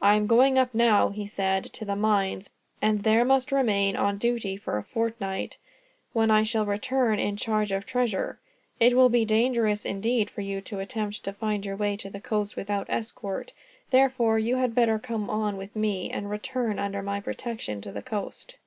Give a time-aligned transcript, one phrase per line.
[0.00, 2.48] "I am going up now," he said, "to the mines,
[2.80, 5.58] and there must remain on duty for a fortnight,
[6.12, 8.38] when I shall return in charge of treasure.
[8.78, 12.20] It will be dangerous, indeed, for you to attempt to find your way to the
[12.20, 13.52] coast without escort.
[13.90, 18.02] Therefore you had better come on with me, and return under my protection to the
[18.02, 18.58] coast."